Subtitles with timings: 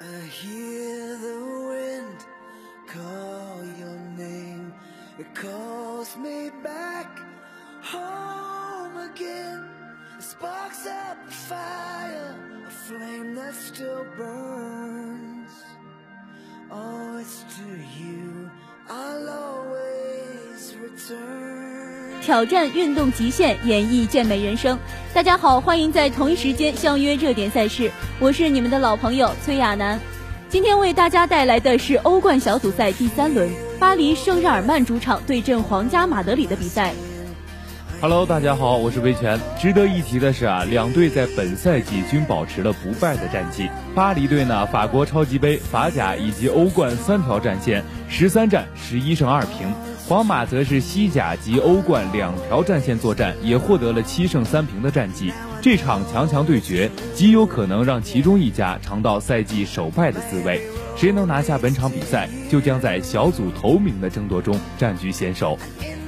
[0.00, 1.38] I hear the
[1.68, 2.26] wind
[2.86, 4.72] call your name.
[5.18, 7.08] It calls me back
[7.82, 9.64] home again.
[10.18, 12.34] It sparks up a fire,
[12.66, 15.50] a flame that still burns.
[16.70, 17.66] Oh, it's to
[17.98, 18.50] you
[18.88, 22.20] I'll always return.
[22.22, 24.78] 挑战运动极限，演绎健美人生。
[25.13, 29.99] 大家好，欢迎在同一时间相约热点赛事，我是你们的老朋友崔亚楠。
[30.47, 36.93] 今天为大家带来的是欧冠小组赛第三轮，巴黎圣日耳曼主场对阵皇家马德里的比赛。
[37.99, 39.37] Hello，大家好，我是维权。
[39.59, 43.69] 值得一提的是啊，两队在本赛季均保持了不败的战绩。
[43.93, 49.69] 巴黎队呢，法国超级杯、法甲以及欧冠三条战线，十三战十一胜二平；
[50.11, 55.31] 皇马则是西甲及欧冠两条战线作战，也获得了七胜三平的战绩。
[55.61, 60.59] 这场强强对决极有可能让其中一家尝到赛季首败的滋味。
[60.97, 65.57] 谁能拿下本场比赛，就将在小组头名的争夺中占据先手。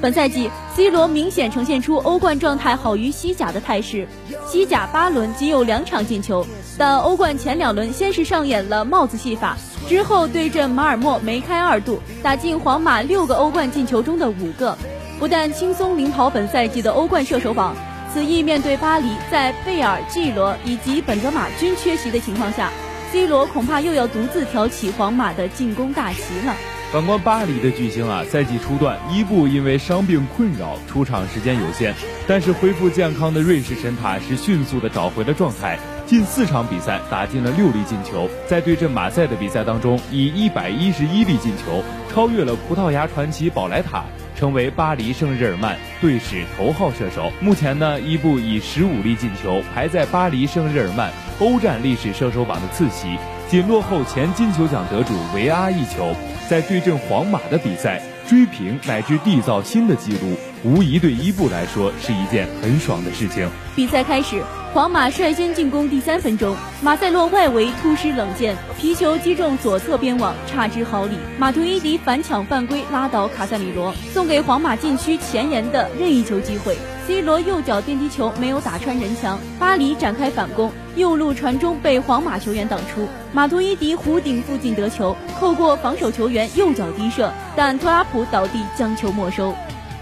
[0.00, 4.08] 本赛季，C 罗明显呈现出欧冠状态好于西甲的态势。
[4.46, 6.46] 西甲八轮仅有两场进球，
[6.78, 14.76] 但欧冠前两轮先是上演了帽子戏法，之后对阵马尔默梅开二度，打进皇马六个欧冠进球中的五个，
[15.18, 17.76] 不但轻松领跑本赛季的欧冠射手榜，
[18.12, 22.70] 此役面对巴黎在贝尔、G 罗以及本泽马均缺席的情况下
[23.10, 26.54] ，C 罗恐怕又要独自挑起皇马的进攻大旗了。
[26.92, 31.94] 反观巴黎的巨星啊，赛季初段伊布因为伤病困扰，出场时间有限，
[32.28, 44.04] 但是恢复健康的瑞士神塔是迅速的找回了状态，近四场比赛打进了六粒进球，在对阵马赛的比赛当中，以一百一十一粒进球超越了葡萄牙传奇宝莱塔，
[44.42, 47.30] 成为巴黎圣日耳曼队史头号射手。
[47.40, 53.16] 目前呢，伊布以十五粒进球排在巴黎圣日耳曼欧战历史射手榜的次席，
[53.48, 56.12] 仅落后前金球奖得主维阿一球。
[56.50, 63.48] 在对阵皇马的比赛追平乃至缔造新的纪录，无疑对伊布来说是一件很爽的事情。
[63.74, 64.40] 比赛开始，
[64.72, 65.90] 皇马率先进攻。
[65.90, 71.16] 第三分钟，马塞洛外围突施冷箭，皮球击中左侧边网，差之毫厘。
[71.36, 76.78] 马图伊迪反抢犯规，拉倒卡塞米罗，送给皇马禁区前沿的任意球机会。
[77.08, 83.08] C 罗右脚电击球没有打穿人墙，巴黎展开反攻，右路传中被皇马球员挡出。
[83.32, 89.52] 马图伊迪弧顶附近得球，扣过防守球员右脚低射，但托拉普倒地将球没收。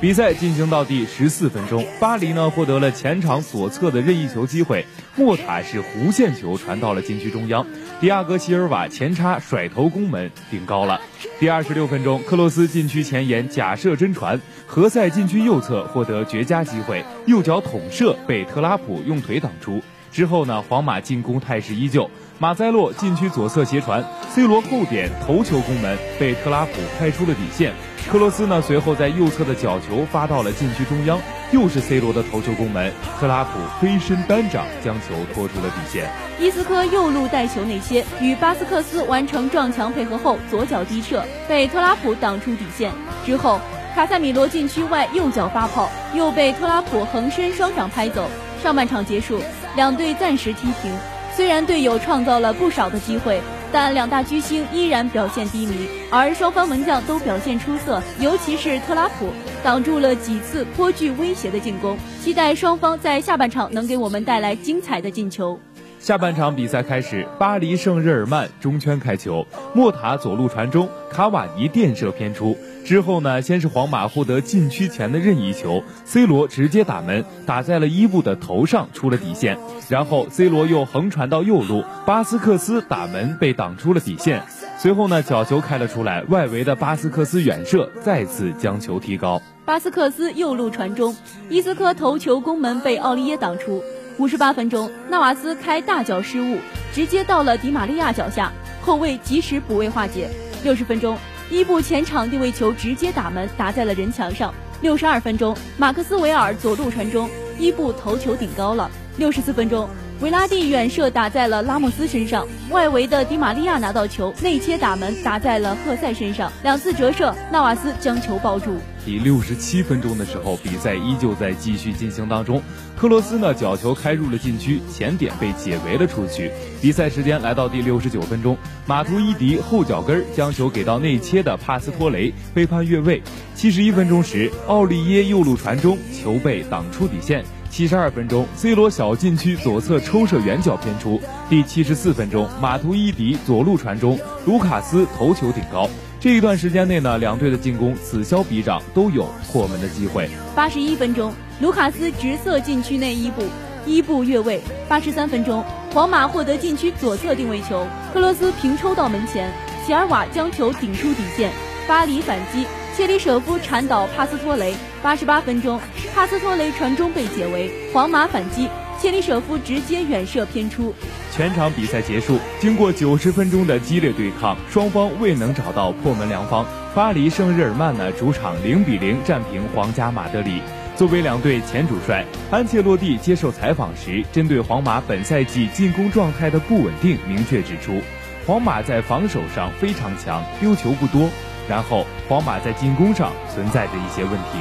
[0.01, 4.83] 比赛进行到第十四分钟，巴黎呢获得了前场左侧的任意球机会，
[5.15, 7.67] 莫塔是弧线球传到了禁区中央，
[8.01, 10.99] 迪亚哥席尔瓦前插甩头攻门顶高了。
[11.39, 19.83] 第二十六分钟，克洛斯禁区前沿假射真传，何塞禁区右侧获得绝佳机会，右脚捅射被特拉普用腿挡出。
[20.11, 27.73] 之后呢，皇马进攻态势依旧，马塞洛禁区左侧斜传，C 罗后点头球攻门被特拉普开出了底线。
[28.11, 31.21] 克罗斯呢，随后在右侧的角球发到了禁区中央，
[31.53, 36.11] 又是 C 罗的头球攻门，特拉普飞身单掌将球拖出了底线。
[36.41, 42.91] 伊斯科右路带球内切，与巴斯克斯完成撞墙配合后，左脚低射被特拉普挡出底线。
[43.25, 43.61] 之后，
[43.95, 48.31] 卡塞米罗禁区外右脚发炮，又被特拉普横身双掌拍走。
[48.63, 49.41] 上半场结束，
[49.75, 50.93] 两队暂时踢平。
[51.35, 53.41] 虽然队友创造了不少的机会，
[53.73, 59.31] 但两大巨星依然表现低迷，而双方门将都表现出色，尤其是特拉普
[59.63, 61.97] 挡住了几次颇具威胁的进攻。
[62.23, 65.59] 期待双方在下半场能给我们带来精彩的进球。
[66.01, 72.57] 下半场比赛开始，巴黎圣日耳曼中圈开球，莫塔左路传中，卡瓦尼垫射偏出。
[72.87, 79.59] 之后呢，先是皇马获得禁区前的任意球，C 罗直接打门，打在了伊布的头上，出了底线。
[79.91, 84.43] 然后 C 罗又横传到右路，巴斯克斯打门被挡出了底线。
[84.79, 89.41] 随后呢，角球开了出来，外围的巴斯克斯远射，再次将球提高。
[89.67, 91.15] 巴斯克斯右路传中，
[91.51, 93.85] 伊斯科头球攻门被奥利耶挡出。
[94.21, 96.59] 五十八分钟，纳瓦斯开大脚失误，
[96.93, 98.53] 直接到了迪玛利亚脚下，
[98.83, 100.29] 后卫及时补位化解。
[100.63, 101.17] 六十分钟，
[101.49, 104.53] 伊布前场定位球直接打门，打在了人墙上。
[104.83, 108.91] 六十二分钟，马克斯维尔左路传中，伊布头球顶高了。
[109.17, 109.89] 六十四分钟，
[110.21, 118.77] 维拉蒂远射打在了拉莫斯身上，外围的迪玛利亚拿到球内切打门，打在了赫塞身上，两次折射，纳瓦斯将球抱住。
[119.05, 122.63] 第六十七分钟的时候，比赛依旧在继续进行当中。
[122.97, 126.51] 克罗斯呢，角球开入了禁区，前点被解围了出去。
[126.81, 128.57] 比赛时间来到第六十九分钟，
[128.87, 133.23] 马图伊迪后脚跟将球给到内切的帕斯托雷，被判越位。
[133.55, 137.45] 七十一分钟时，奥利耶右路传中，球被挡出底线。
[137.71, 141.21] 七十二分钟，C 罗小禁区左侧抽射远角偏出。
[141.49, 145.89] 第七十四分钟，马图伊迪左路传中，卢卡斯头球顶高。
[146.21, 150.29] 这一段时间内呢，两队的进攻此消彼长，都有破门的机会。
[150.55, 151.33] 八十一分钟，
[151.63, 153.43] 卢卡斯直射禁区内伊布，
[153.87, 154.61] 伊布越位。
[154.87, 155.65] 八十三分钟，
[155.95, 159.51] 皇马获得禁区左侧定位球，克罗斯平抽到门前，
[159.87, 161.51] 齐尔瓦将球顶出底线，
[161.89, 162.67] 巴黎反击。
[162.95, 165.81] 切里舍夫铲倒帕斯托雷，八十八分钟，
[166.15, 168.69] 帕斯托雷传中被解围，皇马反击，
[169.01, 170.95] 切里舍夫直接远射偏出。
[171.33, 176.67] 全场比赛结束，经过九十分钟的激烈对抗，双方未能找到破门良方。
[176.95, 180.61] 巴黎圣日耳曼呢主场零比零战平皇家马德里。
[180.97, 188.03] 作为两队前主帅，安切洛蒂接受采访时，针对皇马本赛季进攻状态的不稳定，明确指出，
[188.47, 191.31] 皇马在防守上非常强，丢球不多。
[191.67, 194.59] 然后，皇马在进攻上存在着一些问题。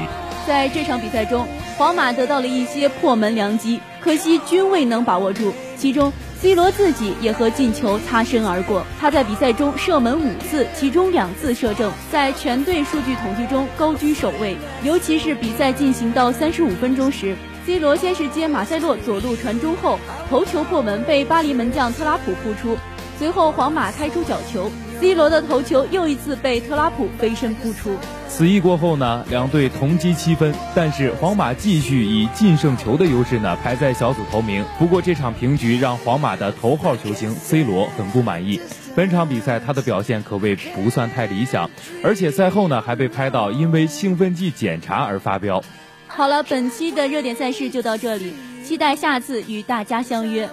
[0.48, 1.46] 在这场比赛中，
[1.80, 5.54] 皇马得到了一些破门良机，可惜均未能把握住。
[5.78, 6.12] 其中
[6.42, 8.86] ，C 罗自己也和进球擦身而过。
[9.00, 14.58] 他在比赛中射门五次，其中两次射正，在全队数据统计中高居首位。
[14.84, 17.34] 尤其是比赛进行到三十五分钟时
[17.66, 19.98] ，C 罗先是接马塞洛左路传中后，
[20.30, 22.78] 头球破门被巴黎门将特拉普扑出。
[23.18, 27.92] 随后，皇马开出角球，C 罗的头球又一次被特拉普飞身扑出。
[28.30, 34.64] 此役过后呢，两队同积七分，但是皇马继续以净胜球的优势呢排在小组头名。
[34.78, 38.62] 不过这场平局让皇马的头号球星 C 罗很不满意，
[38.96, 41.70] 本场比赛他的表现可谓不算太理想，
[42.02, 45.62] 而且赛后呢还被拍到因为兴奋剂检查而发飙。
[46.08, 48.34] 好了，本期的热点赛事就到这里，
[48.64, 50.50] 期待下次与大家相约。